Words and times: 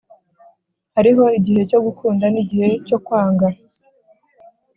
Hariho 0.95 1.23
igihe 1.37 1.61
cyo 1.69 1.79
gukunda 1.85 2.25
n 2.33 2.35
igihe 2.43 2.69
cyo 2.87 2.97
kwanga 3.05 3.47